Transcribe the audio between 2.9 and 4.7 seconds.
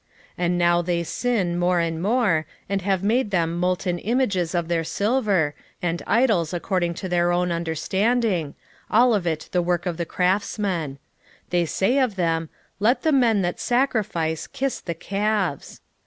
made them molten images of